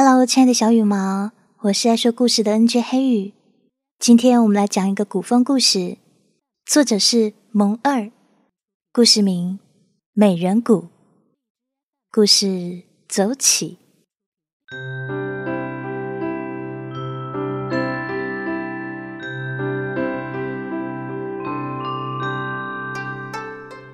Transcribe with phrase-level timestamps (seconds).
[0.00, 3.32] Hello，亲爱的小羽毛，我是爱说故事的 NJ 黑羽。
[3.98, 5.98] 今天我们来讲一个古风故事，
[6.64, 8.08] 作者是蒙二，
[8.92, 9.58] 故事名
[10.12, 10.82] 《美人谷》。
[12.12, 13.78] 故事走起。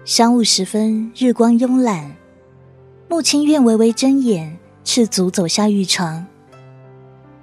[0.05, 2.15] 晌午时分，日光慵懒，
[3.09, 6.27] 穆清苑微微睁眼，赤足走下浴床，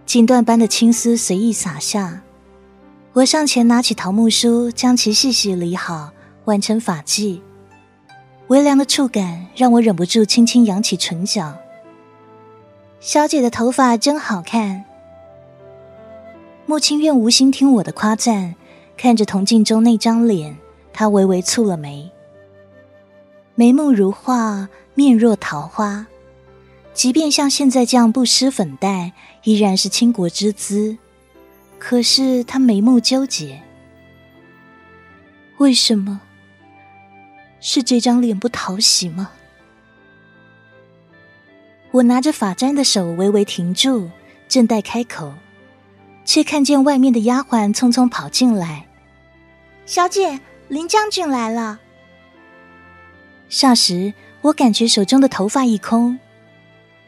[0.05, 2.21] 锦缎般的青丝随意洒下。
[3.13, 6.11] 我上前拿起桃木梳，将其细细理好，
[6.45, 7.41] 挽成发髻。
[8.47, 11.57] 微凉的触感让我忍不住轻轻扬起唇角。
[12.99, 14.85] 小姐的头发真好看。
[16.67, 18.53] 穆清苑无心听我的夸赞，
[18.95, 20.55] 看着铜镜中那张脸，
[20.93, 22.11] 她微微蹙了眉。
[23.55, 26.05] 眉目如画，面若桃花，
[27.01, 29.11] 即便像现在这样不施粉黛，
[29.41, 30.95] 依然是倾国之姿。
[31.79, 33.59] 可是他眉目纠结，
[35.57, 36.21] 为什么？
[37.59, 39.31] 是这张脸不讨喜吗？
[41.89, 44.07] 我拿着发簪的手微微停住，
[44.47, 45.33] 正待开口，
[46.23, 48.85] 却看见外面的丫鬟匆匆跑进来
[49.87, 51.79] ：“小姐，林将军来了。”
[53.49, 56.19] 霎时，我感觉手中的头发一空，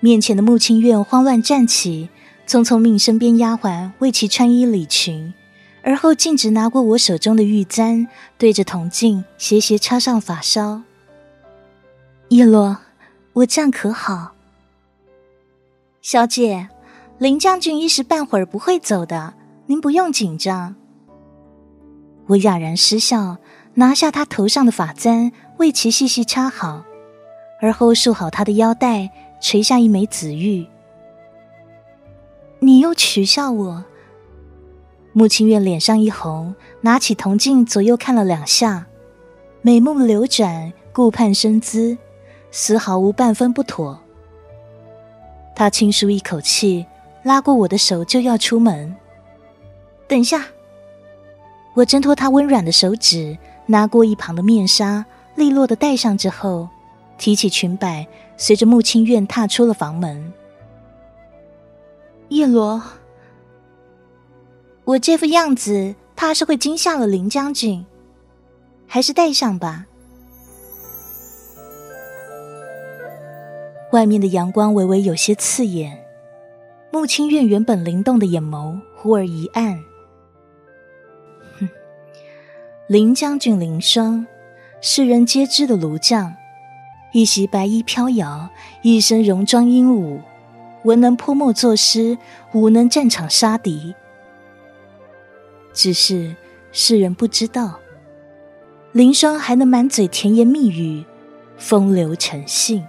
[0.04, 2.09] 面前的穆清苑慌乱站起，
[2.46, 5.34] 匆匆命身边丫鬟为其穿衣理裙，
[5.82, 8.06] 而后径直拿过我手中的玉簪，
[8.38, 10.81] 对着铜镜斜斜插上发梢。
[12.28, 12.80] 叶落，
[13.31, 14.34] 我这样可好？
[16.02, 16.68] 小姐，
[17.18, 19.34] 林将军一时半会儿不会走的，
[19.68, 20.76] 您不用紧张。
[22.28, 23.38] 我哑然失笑，
[23.76, 25.31] 拿下他头上的发簪。
[25.59, 26.84] 为其细细插好，
[27.62, 29.09] 而后束好他的腰带，
[29.44, 30.66] 垂下一枚紫玉。
[32.60, 33.84] 你又取笑我？
[35.12, 38.88] 穆清月脸上一红，拿起铜镜左右看了两下，
[39.62, 41.98] 美目流转，顾盼生姿，
[42.52, 44.00] 丝毫无半分不妥。
[45.53, 46.86] 他轻舒一口气，
[47.24, 48.96] 拉过我的手就要出门。
[50.08, 50.46] 等一下，
[51.74, 55.06] 我挣脱他温软的手指，拿过一旁的面纱。
[55.36, 56.70] 利落的戴上之后，
[57.18, 60.34] 提起裙摆，随着穆清苑踏出了房门。
[62.30, 62.82] 叶罗，
[64.84, 67.86] 我这副样子怕是会惊吓了林将军，
[68.88, 69.86] 还是戴上吧。
[73.92, 76.04] 外面的阳光微微有些刺眼，
[76.92, 79.84] 穆清苑原本灵动的眼眸忽而一暗。
[81.60, 81.70] 哼，
[82.88, 84.26] 林将军林霜。
[84.86, 86.36] 世人皆知的炉匠，
[87.13, 88.50] 一袭白衣飘摇，
[88.81, 90.19] 一身戎装英武，
[90.84, 92.18] 文能泼墨作诗，
[92.53, 93.94] 武能战场杀敌。
[95.73, 96.35] 只是
[96.72, 97.79] 世人不知道，
[98.94, 101.06] 林霜还能满嘴甜言蜜语，
[101.56, 102.84] 风流成性。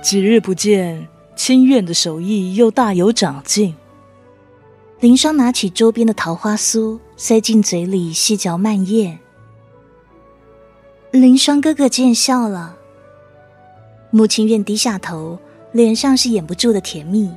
[0.00, 3.74] 几日不见，清苑的手艺又大有长进。
[5.00, 9.18] 林霜拿起桌边的桃花酥，塞进嘴里细嚼慢咽。
[11.10, 12.76] 林霜哥哥见笑了。
[14.10, 15.38] 穆清苑低下头，
[15.72, 17.30] 脸上是掩不住的甜蜜。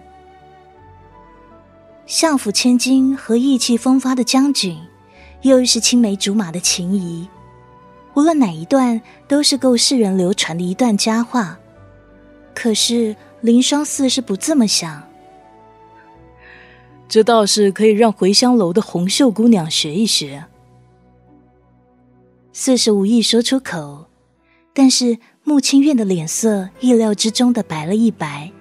[2.06, 4.78] 相府千金和意气风发的将军，
[5.41, 7.28] 又是青梅竹马的情谊，
[8.13, 11.57] 无论哪一段，都是够世人流传的一段佳话。
[12.56, 15.06] 可是林霜似是不这么想。
[17.09, 20.45] 这倒是可以让回香楼的红袖姑娘学一学。
[22.51, 24.07] 似是无意说出口，
[24.73, 28.51] 但是穆清苑的脸色意料之中的白了一白。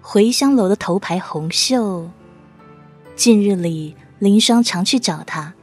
[0.00, 2.08] 回香楼的头牌红袖，
[3.16, 5.54] 近日里林霜常去找他。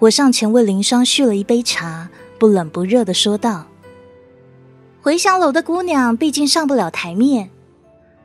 [0.00, 3.67] 我上前为林霜续了一杯茶，不冷不热的说道。
[5.08, 7.48] 回香楼的姑娘毕竟上不了台面，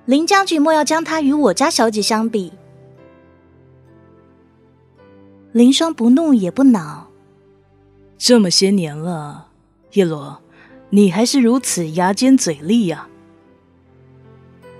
[0.04, 2.52] 林将军莫要将她与我家小姐相比。
[5.54, 7.08] 林霜不怒也不恼，
[8.18, 9.48] 这么些年了，
[9.94, 10.42] 叶罗，
[10.90, 13.08] 你还是如此牙尖嘴利呀！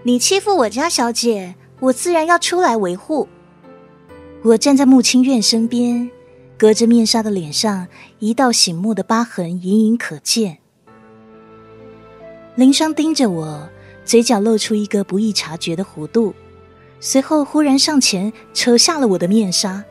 [0.04, 3.30] 你欺负我家小姐，我自然要出来维护。
[4.44, 6.12] 我站在穆清苑身边，
[6.58, 7.88] 隔着面纱的脸上，
[8.20, 10.58] 一道醒目的疤痕隐隐可见。
[12.56, 13.68] 林霜盯着我，
[14.06, 16.36] 嘴角露出一个不易察觉的弧度，
[17.00, 19.84] 随后忽然上前扯下了我的面纱。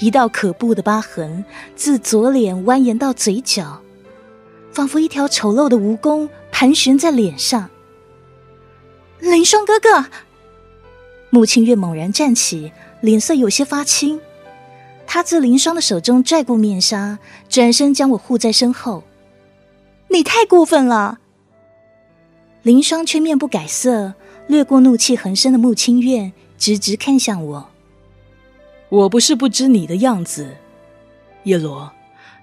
[0.00, 1.44] 一道可怖的疤痕
[1.76, 3.80] 自左脸蜿蜒到嘴角，
[4.72, 7.70] 仿佛一条丑陋的蜈蚣盘旋在脸上。
[9.20, 10.06] 林双哥哥，
[11.30, 14.20] 穆清月猛然站起，脸色有些发青。
[15.06, 19.04] 他自林双的手中拽过面纱，转身将我护在身后。
[20.08, 21.18] 你太过分了！
[22.62, 24.14] 林霜却面不改色，
[24.46, 27.70] 掠过怒气横生的穆清月，直直看向我。
[28.88, 30.56] 我不是不知你的样子，
[31.44, 31.92] 叶罗，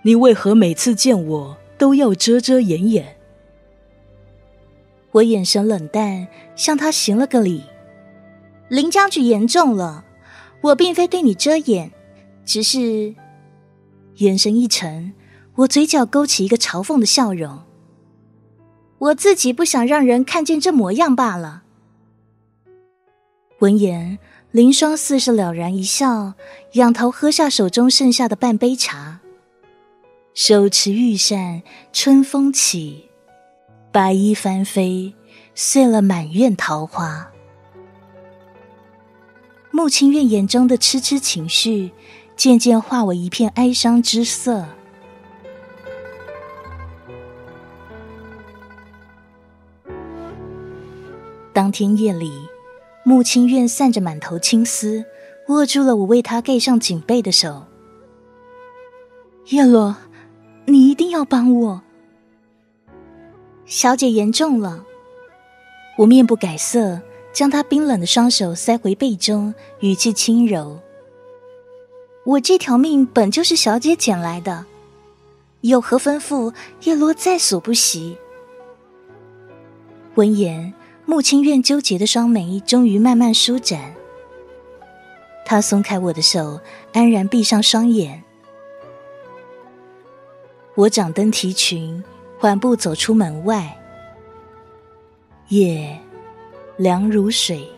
[0.01, 3.17] 你为何每次见我都要遮遮掩掩？
[5.11, 7.63] 我眼神冷淡，向他行了个礼。
[8.67, 10.05] 林将军言重了，
[10.61, 11.91] 我并非对你遮掩，
[12.45, 13.13] 只是
[14.17, 15.13] 眼神一沉，
[15.55, 17.61] 我嘴角勾起一个嘲讽的笑容。
[18.97, 21.63] 我自己不想让人看见这模样罢了。
[23.59, 24.19] 闻言。
[24.51, 26.35] 林霜似是了然一笑，
[26.73, 29.19] 仰头喝下手中剩下的半杯茶。
[30.35, 33.09] 手持玉扇，春风起，
[33.91, 35.15] 白衣翻飞，
[35.55, 37.31] 碎了满院桃花。
[39.71, 41.91] 穆清月眼中的痴痴情绪，
[42.35, 44.67] 渐渐化为一片哀伤之色。
[51.53, 52.49] 当天夜里。
[53.05, 55.03] 穆清苑散着满头青丝，
[55.49, 57.65] 握住了我为他盖上锦被的手。
[59.47, 59.97] 叶罗，
[60.67, 61.81] 你一定要帮我。
[63.65, 64.85] 小姐言重了。
[65.97, 67.01] 我面不改色，
[67.33, 70.79] 将她冰冷的双手塞回被中，语气轻柔
[72.23, 74.65] ：“我这条命本就是小姐捡来的，
[75.59, 76.53] 有何吩咐，
[76.83, 78.17] 叶罗在所不惜。”
[80.15, 80.73] 闻言。
[81.13, 83.93] 穆清苑纠结的双眉终于慢慢舒展，
[85.45, 86.59] 他松开我的手，
[86.91, 88.23] 安然闭上双眼。
[90.73, 92.03] 我掌灯提裙，
[92.39, 93.77] 缓步走出门外。
[95.49, 95.99] 夜
[96.77, 97.69] 凉如水。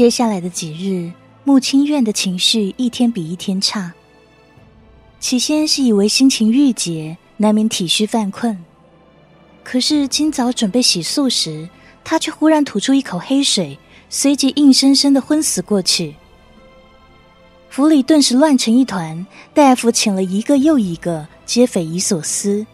[0.00, 1.12] 接下来的几日，
[1.44, 3.92] 穆清苑的情绪一天比一天差。
[5.18, 8.56] 起先是以为心情郁结，难免体虚犯困，
[9.62, 11.68] 可是今早准备洗漱时，
[12.02, 16.14] 他却忽然吐出一口黑水，随即硬生生的昏死过去。
[17.68, 22.66] 府里顿时乱成一团，大夫请了一个又一个，皆匪夷所思。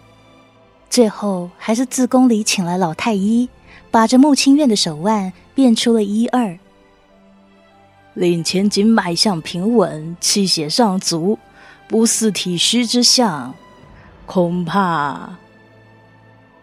[0.88, 3.48] 最后还是自宫里请来老太医，
[3.90, 6.56] 把着穆清苑的手腕，辨出了一二。
[8.16, 11.38] 令千金脉象平稳，气血上足，
[11.86, 13.54] 不似体虚之象，
[14.24, 15.36] 恐怕……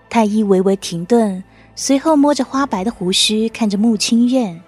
[0.09, 1.43] 太医微微停顿，
[1.75, 4.59] 随后摸着花白的胡须，看着穆清苑，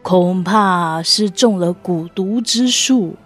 [0.00, 3.16] 恐怕是中了蛊毒之术。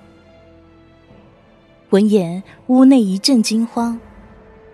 [1.90, 4.00] 闻言，屋内一阵惊慌，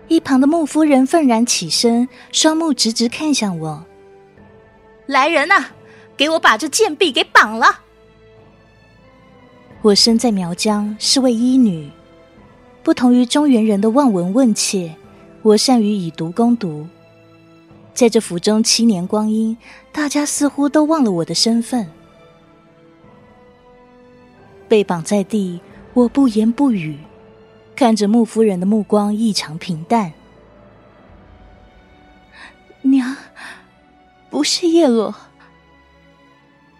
[0.07, 3.85] 一旁的穆夫人愤然起身，双目直直看向我
[5.05, 5.67] ：“来人呐！”
[6.17, 7.81] 给我把这贱婢给绑了！
[9.83, 11.91] 我身在苗疆，是位医女，
[12.81, 14.95] 不同于中原人的望闻问切，
[15.43, 16.87] 我善于以毒攻毒。
[17.93, 19.55] 在这府中七年光阴，
[19.91, 21.87] 大家似乎都忘了我的身份。
[24.67, 25.61] 被绑在地，
[25.93, 26.97] 我不言不语，
[27.75, 30.13] 看着穆夫人的目光异常平淡。
[32.81, 33.15] 娘，
[34.31, 35.13] 不是叶落。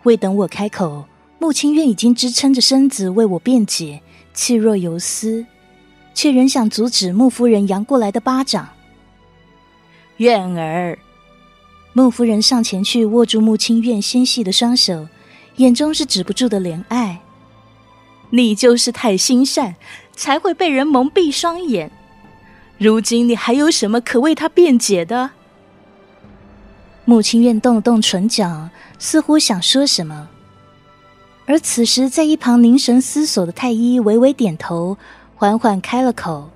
[0.07, 1.05] 未等我开口，
[1.37, 4.01] 穆清苑已经支撑着身子为我辩解，
[4.33, 5.45] 气若游丝，
[6.13, 8.69] 却仍想阻止穆夫人扬过来的巴掌。
[10.15, 10.97] 苑儿，
[11.91, 15.09] 穆夫人上前去握住穆清苑纤细的双手，
[15.57, 17.19] 眼中是止不住的怜爱。
[18.29, 19.75] 你就是太心善，
[20.15, 21.91] 才会被人蒙蔽双眼。
[22.77, 25.31] 如今你还有什么可为他辩解的？
[27.03, 28.69] 穆清苑动了动唇角。
[28.99, 30.27] 似乎想说什么，
[31.45, 34.97] 而此时在一旁凝神思索的太医微微点头，
[35.35, 36.49] 缓缓开了口：“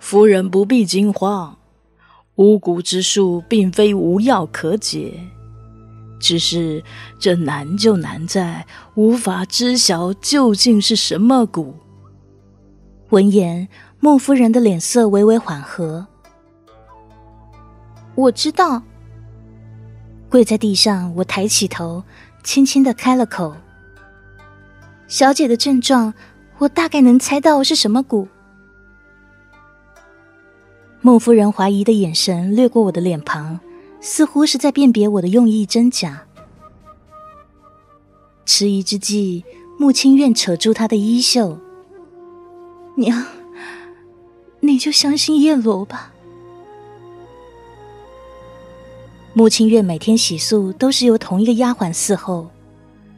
[0.00, 1.56] 夫人不必惊慌，
[2.36, 5.20] 巫蛊之术并非无药可解，
[6.18, 6.82] 只是
[7.18, 11.72] 这难就难在无法知晓究竟是什么蛊。”
[13.10, 13.68] 闻言，
[14.00, 16.06] 孟夫人的脸色微微缓和，
[18.16, 18.82] 我知道。
[20.34, 22.02] 跪在地上，我抬起头，
[22.42, 23.54] 轻轻的开了口
[25.06, 26.12] ：“小姐的症状，
[26.58, 28.26] 我大概能猜到是什么蛊。”
[31.02, 33.60] 穆夫人怀疑的眼神掠过我的脸庞，
[34.00, 36.24] 似乎是在辨别我的用意真假。
[38.44, 39.44] 迟疑之际，
[39.78, 41.60] 穆清苑扯住她的衣袖
[42.98, 43.24] ：“娘，
[44.58, 46.10] 你就相信叶罗吧。”
[49.36, 52.48] 穆清苑每天洗漱都是由同一个丫鬟伺候，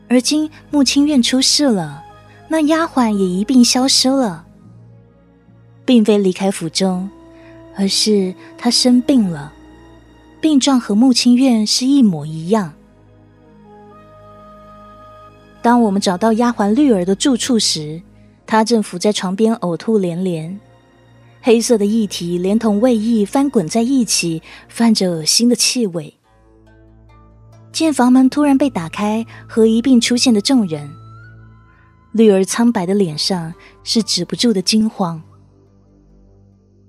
[0.09, 2.03] 而今穆清苑出事了，
[2.49, 4.47] 那丫鬟也一并消失了，
[5.85, 7.09] 并非离开府中。
[7.79, 9.53] 而是她生病了，
[10.41, 12.73] 病状和穆清苑是一模一样。
[15.61, 18.01] 当我们找到丫鬟绿儿的住处时，
[18.47, 20.59] 她正伏在床边呕吐连连，
[21.47, 26.13] 黑色的液体连同胃液翻滚在一起，泛着恶心的气味。
[27.71, 30.91] 见房门突然被打开，和一并出现的众人，
[32.11, 35.23] 绿儿苍白的脸上是止不住的惊慌。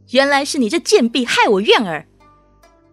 [0.09, 2.07] 原来是你这贱婢害我怨儿！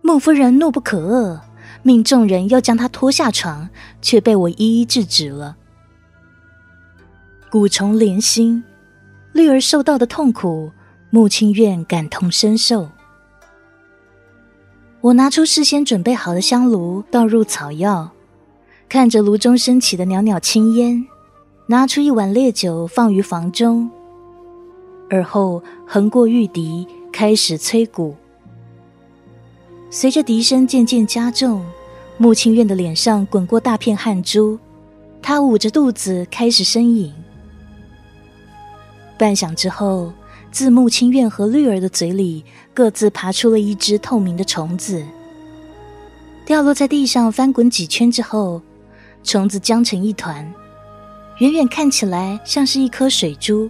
[0.02, 1.40] 穆夫人怒不可遏，
[1.82, 3.70] 命众人要将她拖下床，
[4.02, 5.56] 却被我一一制止了。
[7.50, 8.62] 蛊虫连心，
[9.32, 10.70] 绿儿受到的痛苦，
[11.14, 12.88] 穆清苑感同身受。
[15.00, 18.10] 我拿出事先准备好的香炉，倒入草药，
[18.88, 21.06] 看着炉中升起的袅袅青烟，
[21.68, 23.88] 拿出一碗烈酒放于房中，
[25.08, 26.84] 而后横过玉笛。
[27.12, 28.16] 开始催鼓，
[29.88, 31.64] 随着笛声渐渐加重，
[32.18, 34.58] 穆清苑的脸上滚过大片汗珠，
[35.22, 37.14] 他捂着肚子开始呻吟。
[39.16, 40.12] 半晌之后，
[40.54, 45.04] 自穆清苑和绿儿的嘴里各自爬出了一只透明的虫子，
[46.46, 48.62] 掉落在地上，翻滚几圈之后，
[49.24, 50.48] 虫子僵成一团，
[51.40, 53.68] 远远看起来像是一颗水珠。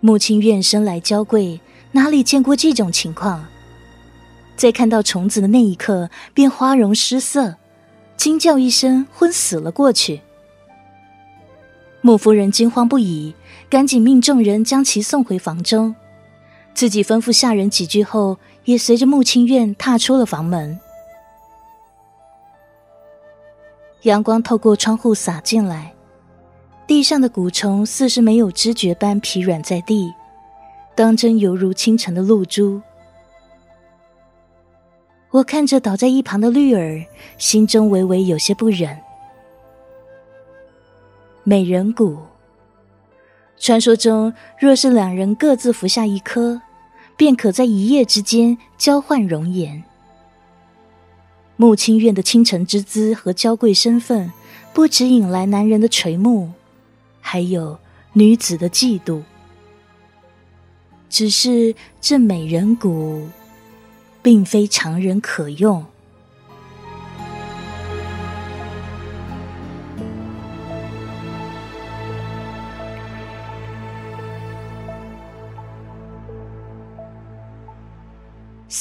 [0.00, 1.60] 穆清苑生来娇贵，
[1.92, 3.46] 哪里见过这种情况？
[4.56, 7.54] 在看到虫子的那一刻，便花容失色，
[8.16, 10.22] 惊叫一声，昏死了过去。
[12.00, 13.34] 穆夫人惊慌不已，
[13.68, 15.94] 赶紧命众人将其送回房中，
[16.72, 20.78] 自己吩咐下人几句后，也随着穆清苑踏出了房门。
[24.02, 25.92] 阳光透过窗户洒进来。
[26.86, 30.14] 地上的蛊虫似是没有知觉般疲软在地，
[30.94, 32.80] 当真犹如清晨的露珠。
[35.32, 37.04] 我看着倒在一旁的绿儿，
[37.38, 38.96] 心中微微有些不忍。
[41.42, 42.16] 美人蛊，
[43.58, 46.60] 传说中若是两人各自服下一颗，
[47.16, 49.82] 便可在一夜之间交换容颜。
[51.56, 54.30] 穆清苑的倾城之姿和娇贵身份，
[54.74, 56.52] 不止引来男人的垂目。
[57.20, 57.78] 还有
[58.12, 59.22] 女子的嫉妒，
[61.08, 63.24] 只是这美人蛊，
[64.22, 65.84] 并非常人可用。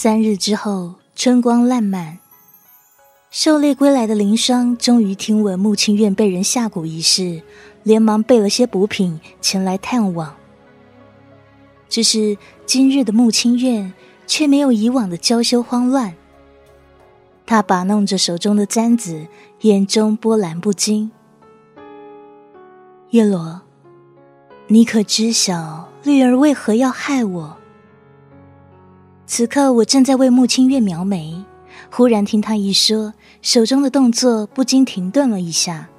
[0.06, 2.20] 三日之后，春光烂漫，
[3.32, 7.42] 狩猎归来的林霜终于听闻穆清苑被人下蛊一事。
[7.82, 10.36] 连忙备了些补品前来探望，
[11.90, 13.92] 只是今日的穆清苑
[14.28, 16.14] 却没有以往的娇羞慌乱。
[17.48, 19.26] 他把弄着手中的簪子，
[19.62, 21.10] 眼中波澜不惊。
[23.10, 23.62] 叶罗，
[24.68, 27.58] 你可知晓绿儿为何要害我？
[29.28, 31.44] 此刻我正在为穆清月描眉，
[31.92, 35.90] 忽然听他一说，手中的动作不禁停顿了一下。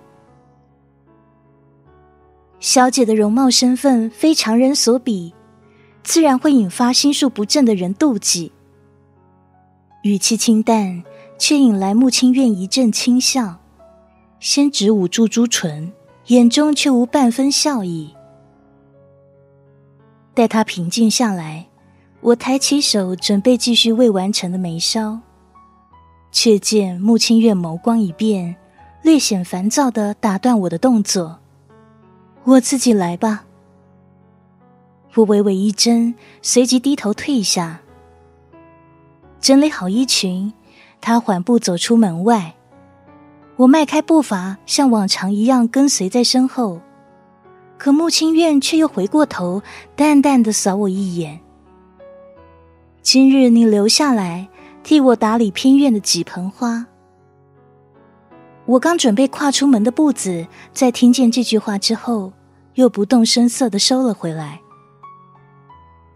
[2.61, 5.35] 小姐的容貌身份非常人所比，
[6.03, 8.53] 自然会引发心术不正的人妒忌。
[10.03, 11.03] 语气清淡，
[11.37, 13.57] 却引来穆清苑一阵轻笑，
[14.39, 15.93] 先只捂住朱唇，
[16.29, 18.15] 眼中却无半分笑意。
[20.33, 21.67] 待他平静下来，
[22.27, 25.21] 我抬起手准备继续未完成的眉梢，
[26.33, 28.57] 却见穆清月眸光一变，
[29.05, 31.39] 略显烦躁的打断我的动作。
[32.43, 33.45] 我自己来吧。
[35.15, 37.81] 我微微一怔，随即低头退下，
[39.41, 40.53] 整理好衣裙，
[41.01, 42.57] 他缓步走出门外。
[43.55, 46.81] 我迈开步伐，像往常一样跟随在身后。
[47.79, 49.63] 可穆清苑却又回过头，
[49.95, 51.41] 淡淡的扫我一眼。
[53.07, 54.49] 今日你留下来
[54.83, 56.85] 替我打理偏院的几盆花。
[58.65, 62.33] 我刚准备跨出门的步子，在听见这句话之后，
[62.75, 64.61] 又不动声色的收了回来。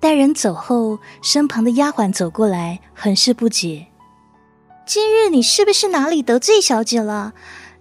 [0.01, 3.87] 待人走后，身旁的丫鬟走过来，很是不解
[4.85, 7.35] ：“今日你是不是哪里得罪小姐了？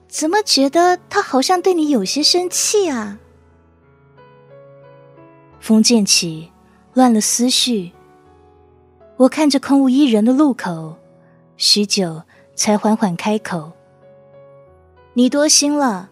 [0.08, 3.18] 怎么觉得她好像对你有些生气啊？”
[5.60, 6.52] 风渐起，
[6.94, 7.94] 乱了思绪。
[9.20, 10.96] 我看着空无一人的路口，
[11.58, 12.22] 许久
[12.56, 13.70] 才缓缓开口
[15.12, 16.10] ：“你多心了，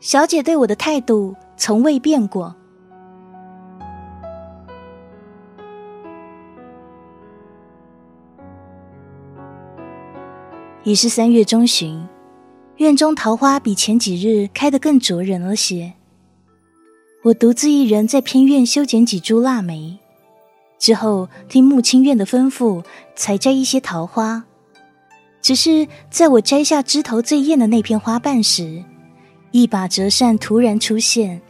[0.00, 2.54] 小姐对我的态度从未变过。”
[10.84, 12.06] 已是三月中旬，
[12.76, 15.94] 院中桃花比前几日开得更灼人了些。
[17.22, 20.01] 我独自一人在偏院修剪几株腊梅。
[20.82, 22.82] 之后，听穆清院的吩咐，
[23.14, 24.42] 采摘一些桃花。
[25.40, 28.82] 只是在我摘下枝头最艳的那片花瓣时，
[29.52, 31.40] 一把折扇突然出现，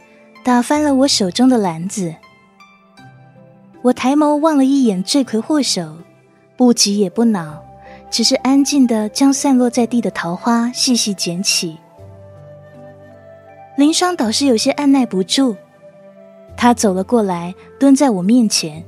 [0.43, 2.13] 打翻了我手中的篮子。
[3.81, 5.97] 我抬眸望了一眼罪魁祸首，
[6.55, 7.59] 不急也不恼，
[8.11, 11.75] 只是安静的将散落在地的桃花细细捡起。
[13.77, 15.55] 林霜倒是有些按耐不住，
[16.55, 18.85] 他走了过来，蹲在我面前。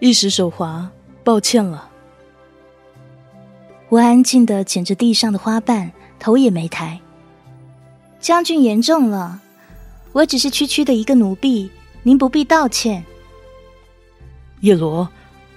[0.00, 0.90] 一时手滑，
[1.22, 1.88] 抱歉了。
[3.88, 7.00] 我安静的捡着地上的花瓣，头也没抬。
[8.20, 9.40] 将军言重了，
[10.12, 11.70] 我只是区区的一个奴婢，
[12.02, 13.04] 您不必道歉。
[14.60, 15.08] 叶罗，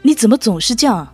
[0.02, 1.14] 你怎么总是这样？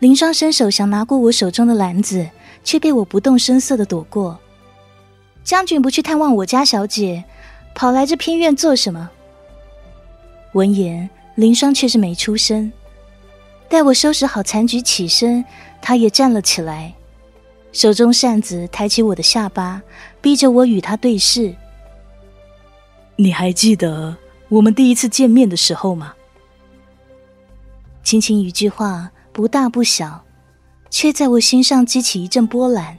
[0.00, 2.28] 林霜伸手想拿过我手中的篮子，
[2.64, 4.38] 却被我不动声色的躲过。
[5.44, 7.24] 将军不去探望我家小姐，
[7.74, 9.10] 跑来这偏院做什么？
[10.54, 11.08] 闻言。
[11.40, 12.70] 林霜却是没出声。
[13.66, 15.42] 待我收拾好残局，起身，
[15.80, 16.94] 他也站了起来，
[17.72, 19.80] 手中扇子抬起我的下巴，
[20.20, 21.54] 逼着我与他对视。
[23.16, 24.14] 你还记得
[24.50, 26.12] 我们第一次见面的时候吗？
[28.02, 30.22] 轻轻一句话，不大不小，
[30.90, 32.98] 却在我心上激起一阵波澜。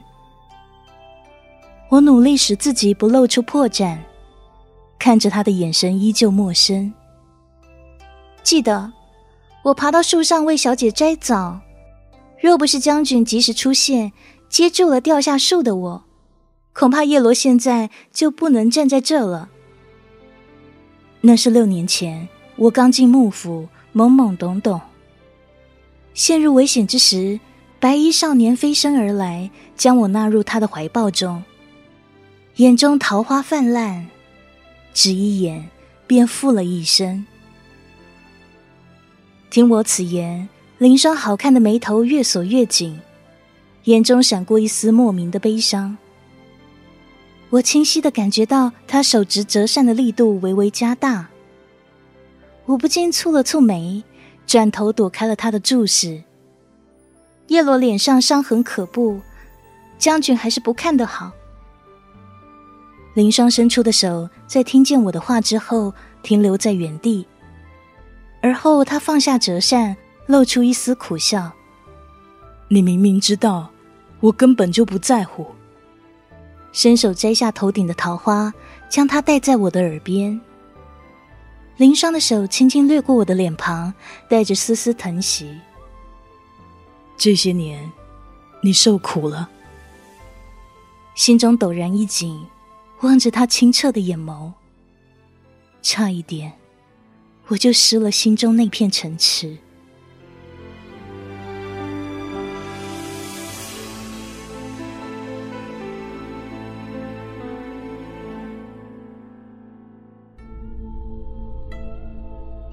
[1.90, 3.98] 我努力使自己不露出破绽，
[4.98, 6.92] 看着他的眼神依旧陌生。
[8.42, 8.92] 记得，
[9.62, 11.60] 我爬到树上为小姐摘枣，
[12.40, 14.12] 若不是将军及时出现，
[14.48, 16.04] 接住了掉下树的我，
[16.72, 19.48] 恐怕叶罗现在就不能站在这了。
[21.20, 24.80] 那是六年前，我刚进幕府，懵懵懂懂，
[26.12, 27.38] 陷入危险之时，
[27.78, 31.42] 白衣少年飞身而来，将我纳入他的怀抱中，
[32.56, 34.08] 眼中桃花泛滥，
[34.92, 35.70] 只一眼
[36.06, 37.24] 便负了一生。
[39.52, 42.98] 听我此言，林霜好看的眉头越锁越紧，
[43.84, 45.94] 眼中闪过一丝莫名的悲伤。
[47.50, 51.28] 我清晰的感觉到他手执折扇的力度微微加大，
[52.64, 54.02] 我不禁蹙了蹙眉，
[54.46, 56.22] 转头躲开了他的注视。
[57.48, 59.20] 叶罗脸上伤痕可怖，
[59.98, 61.30] 将军还是不看得好。
[63.12, 67.26] 林霜伸出的手，在听见我的话之后，停留在原地。
[68.42, 71.50] 而后，他放下折扇，露出一丝苦笑。
[72.68, 73.70] 你明明知道，
[74.20, 75.46] 我根本就不在乎。
[76.72, 78.52] 伸手摘下头顶的桃花，
[78.88, 80.40] 将它戴在我的耳边。
[81.76, 83.92] 林霜的手轻轻掠过我的脸庞，
[84.28, 85.58] 带着丝丝疼惜。
[87.16, 87.90] 这些年，
[88.60, 89.48] 你受苦了。
[91.14, 92.44] 心中陡然一紧，
[93.02, 94.50] 望着他清澈的眼眸，
[95.82, 96.52] 差一点。
[97.52, 99.58] 我就失了心中那片城池。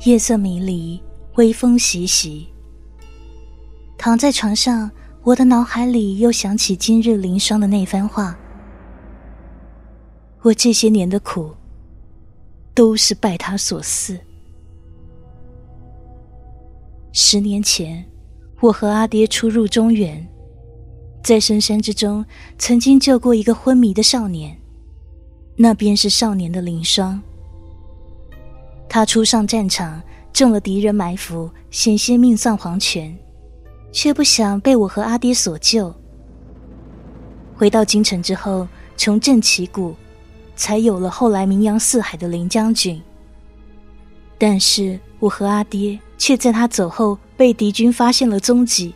[0.06, 1.02] 夜色迷离，
[1.36, 2.48] 微风习习。
[3.98, 4.90] 躺在床上，
[5.24, 8.34] 我的脑海里又想起今日林霜的那番话：
[10.42, 11.54] 我这些年的苦，
[12.74, 14.18] 都是拜他所赐。
[17.12, 18.06] 十年前，
[18.60, 20.26] 我和阿爹出入中原，
[21.24, 22.24] 在深山之中，
[22.60, 24.56] 曾经救过一个昏迷的少年，
[25.56, 27.20] 那便是少年的林霜。
[28.88, 30.00] 他初上战场，
[30.32, 33.18] 中了敌人埋伏，险些命丧黄泉，
[33.92, 35.94] 却不想被我和阿爹所救。
[37.56, 39.96] 回到京城之后，重振旗鼓，
[40.56, 43.02] 才有了后来名扬四海的林将军。
[44.38, 46.00] 但是我和阿爹。
[46.20, 48.94] 却在他走后被敌军发现了踪迹。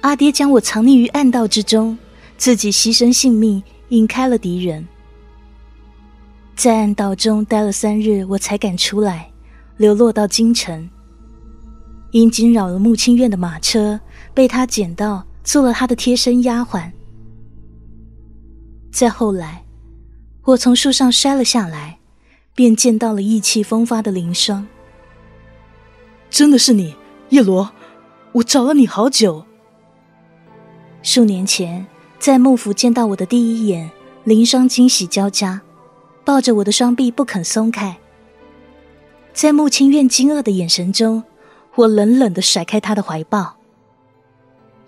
[0.00, 1.98] 阿爹将我藏匿于暗道之中，
[2.38, 4.86] 自己牺牲性命引开了敌人。
[6.56, 9.30] 在暗道中待了三日，我才敢出来，
[9.76, 10.88] 流落到京城。
[12.12, 13.98] 因惊扰了穆清院的马车，
[14.32, 16.92] 被他捡到，做了他的贴身丫鬟。
[18.92, 19.64] 再后来，
[20.44, 21.98] 我从树上摔了下来，
[22.54, 24.64] 便见到了意气风发的林霜。
[26.34, 26.92] 真的是你，
[27.28, 27.70] 叶罗，
[28.32, 29.44] 我找了你好久。
[31.00, 31.86] 数年前
[32.18, 33.88] 在幕府见到我的第一眼，
[34.24, 35.62] 林霜惊喜交加，
[36.24, 37.96] 抱着我的双臂不肯松开。
[39.32, 41.22] 在穆清苑惊愕的眼神中。
[41.76, 43.56] 我冷冷的甩开他的怀抱。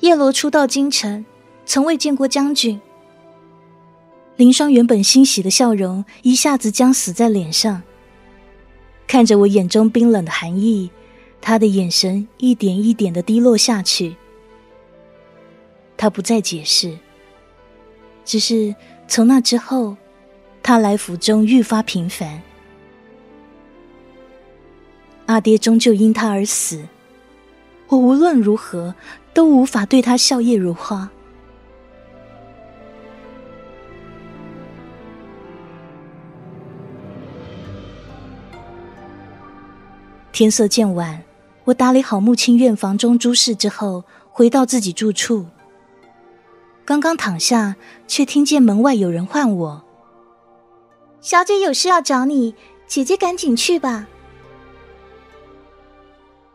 [0.01, 1.25] 叶罗初到京城，
[1.65, 2.81] 从未见过将军。
[4.37, 7.83] 林霜原本欣喜的笑容一下子僵死在脸上，
[9.07, 10.91] 看着我眼中冰冷的寒意，
[11.41, 14.17] 他的眼神一点一点的低落下去。
[15.97, 16.99] 他不再解释，
[18.25, 18.75] 只是
[19.09, 19.97] 从那之后，
[20.63, 22.43] 他来府中愈发频繁。
[25.27, 26.87] 阿爹终究因他而死，
[27.89, 28.95] 我无论如何
[29.33, 31.11] 都无法对他笑靥如花。
[40.31, 41.23] 天色渐晚，
[41.67, 45.47] 我打理好木清院房中诸事之后，回到自己住处。
[46.85, 47.75] 刚刚躺下，
[48.07, 49.83] 却听见门外有人唤我
[51.21, 52.55] ：“小姐有事要找你，
[52.87, 54.07] 姐姐赶紧去吧。”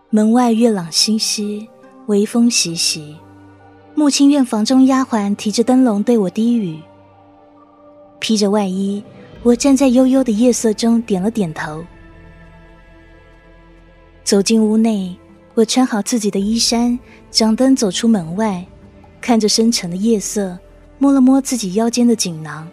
[0.10, 1.67] 门外月朗星稀，
[2.06, 3.17] 微风习习。
[3.93, 6.80] 木清院房中丫鬟提着灯笼对我低语。
[8.19, 9.04] 披着外衣，
[9.43, 11.84] 我站在幽幽的夜色中，点了点头。
[14.24, 15.16] 走进屋内，
[15.56, 16.98] 我穿好自己的衣衫，
[17.30, 18.66] 掌灯走出门外，
[19.20, 20.58] 看着深沉的夜色，
[20.98, 22.68] 摸了摸自己腰间的锦囊，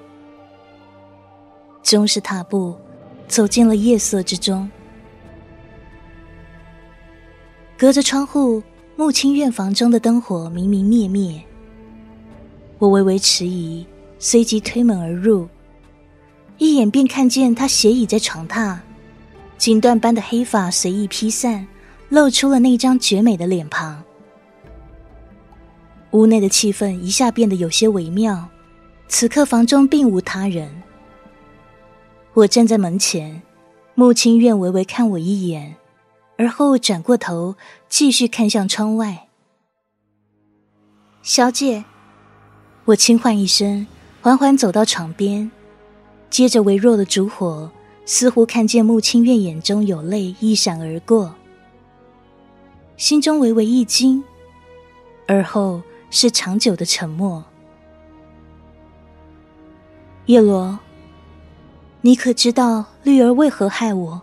[1.83, 2.77] 终是踏步
[3.27, 4.71] 走进了夜色之中。
[7.77, 8.63] 隔着窗户，
[8.97, 11.43] 木清院房中的灯火明明灭灭。
[12.79, 13.87] 我微微迟疑，
[14.19, 15.49] 随即推门而入，
[16.59, 18.79] 一眼便看见他斜倚在床榻，
[19.59, 21.67] 锦缎般的黑发随意披散，
[22.09, 24.03] 露出了那张绝美的脸庞。
[26.13, 28.49] 屋内的气氛一下变得有些微妙。
[29.09, 30.83] 此刻房中并无他人，
[32.35, 33.43] 我站在门前，
[33.95, 35.75] 穆清院微微看我一眼。
[36.37, 37.57] 而后转过头，
[37.89, 39.27] 继续看向窗外。
[41.23, 41.85] 小姐，
[42.85, 43.87] 我轻唤一声，
[44.21, 45.51] 缓缓走到床边，
[46.31, 47.71] 接着微弱的烛火，
[48.09, 51.35] 似乎看见穆清月眼中有泪一闪而过，
[52.97, 54.25] 心中微微一惊，
[55.27, 57.45] 而后是长久的沉默。
[60.25, 60.79] 叶罗，
[62.01, 64.23] 你可知道绿儿为何害我？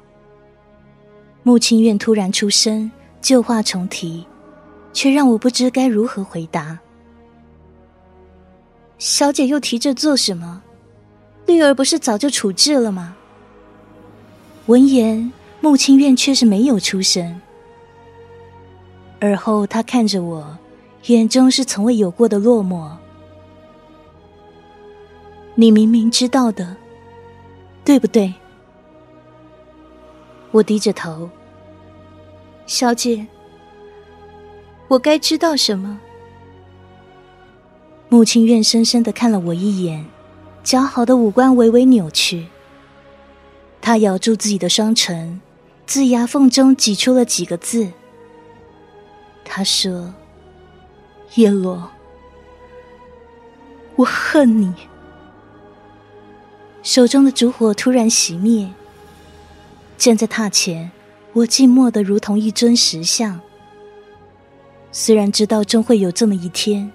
[1.43, 2.89] 穆清苑突然出声，
[3.21, 4.25] 旧话重提，
[4.93, 6.79] 却让我不知该如何回答。
[8.97, 10.63] 小姐又提这做什么？
[11.45, 13.15] 绿儿不是早就处置了吗？
[14.67, 17.39] 闻言，穆清苑却是没有出声。
[19.19, 20.57] 而后，他看着我，
[21.05, 22.89] 眼中是从未有过的落寞。
[25.53, 26.75] 你明明知道的，
[27.83, 28.33] 对不对？
[30.49, 31.29] 我低着头，
[32.65, 33.27] 小姐，
[34.87, 35.99] 我该知道什么？
[38.09, 40.03] 穆清苑深深的看了我一眼，
[40.63, 42.47] 姣好的五官微微扭曲。
[43.85, 45.39] 他咬住自己的双唇，
[45.85, 47.91] 自牙缝中挤出了几个字。
[49.43, 50.11] 他说
[51.37, 51.91] ：“叶落，
[53.95, 54.73] 我恨你。”
[56.81, 58.73] 手中的烛火突然熄灭。
[59.99, 60.89] 站在榻前，
[61.33, 63.39] 我静默的如同一尊石像。
[64.91, 66.91] 虽然知道终会有这么一天，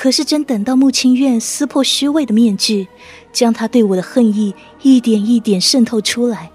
[0.00, 2.86] 可是真等到穆清苑撕破虚伪的面具，
[3.32, 6.52] 将他对我的恨意一点一点渗透出来，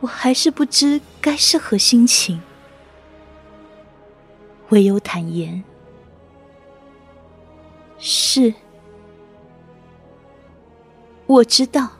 [0.00, 2.42] 我还是不知该是何心情。
[4.70, 5.62] 唯有坦言：
[7.98, 8.52] 是，
[11.26, 11.95] 我知道。